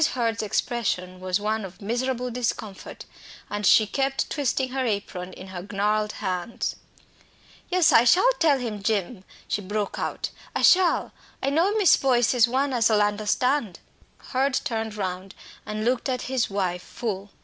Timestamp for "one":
1.39-1.63, 12.47-12.73